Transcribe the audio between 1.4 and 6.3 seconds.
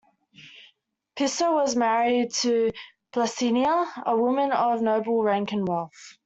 was married to Plancina, a woman of noble rank and wealth.